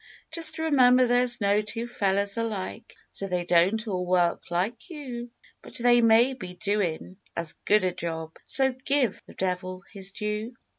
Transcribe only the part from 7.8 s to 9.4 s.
a job, So "give the